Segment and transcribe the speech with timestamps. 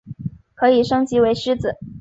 [0.55, 1.77] 可以升级为狮子。